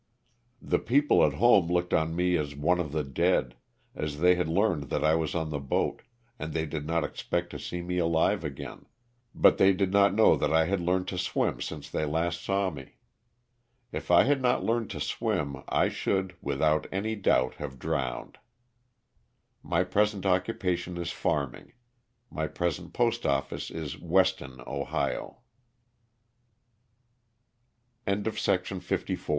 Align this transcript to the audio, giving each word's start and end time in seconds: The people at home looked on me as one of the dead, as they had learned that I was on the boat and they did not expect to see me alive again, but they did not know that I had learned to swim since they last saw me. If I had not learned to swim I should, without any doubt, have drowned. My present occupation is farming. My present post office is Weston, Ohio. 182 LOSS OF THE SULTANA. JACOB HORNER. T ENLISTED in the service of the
The 0.63 0.79
people 0.79 1.23
at 1.23 1.35
home 1.35 1.67
looked 1.67 1.93
on 1.93 2.15
me 2.15 2.35
as 2.35 2.55
one 2.55 2.79
of 2.79 2.91
the 2.91 3.03
dead, 3.03 3.55
as 3.93 4.17
they 4.17 4.33
had 4.33 4.49
learned 4.49 4.85
that 4.89 5.03
I 5.03 5.13
was 5.13 5.35
on 5.35 5.51
the 5.51 5.59
boat 5.59 6.01
and 6.39 6.53
they 6.53 6.65
did 6.65 6.87
not 6.87 7.03
expect 7.03 7.51
to 7.51 7.59
see 7.59 7.83
me 7.83 7.99
alive 7.99 8.43
again, 8.43 8.87
but 9.35 9.59
they 9.59 9.73
did 9.73 9.91
not 9.93 10.15
know 10.15 10.35
that 10.37 10.51
I 10.51 10.65
had 10.65 10.81
learned 10.81 11.07
to 11.09 11.19
swim 11.19 11.61
since 11.61 11.87
they 11.87 12.03
last 12.05 12.41
saw 12.43 12.71
me. 12.71 12.95
If 13.91 14.09
I 14.09 14.23
had 14.23 14.41
not 14.41 14.63
learned 14.63 14.89
to 14.89 14.99
swim 14.99 15.57
I 15.69 15.87
should, 15.89 16.35
without 16.41 16.87
any 16.91 17.15
doubt, 17.15 17.53
have 17.61 17.77
drowned. 17.77 18.39
My 19.61 19.83
present 19.83 20.25
occupation 20.25 20.97
is 20.97 21.11
farming. 21.11 21.73
My 22.31 22.47
present 22.47 22.91
post 22.93 23.23
office 23.23 23.69
is 23.69 23.99
Weston, 23.99 24.61
Ohio. 24.65 25.41
182 28.07 28.31
LOSS 28.31 28.47
OF 28.47 28.59
THE 28.65 28.77
SULTANA. 28.81 28.81
JACOB 28.81 28.81
HORNER. 28.81 28.81
T 28.81 28.81
ENLISTED 28.81 28.81
in 28.81 28.81
the 28.99 29.17
service 29.19 29.19
of 29.19 29.25
the 29.27 29.29